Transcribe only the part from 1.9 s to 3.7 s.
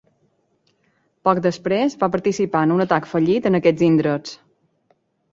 va participar en un atac fallit en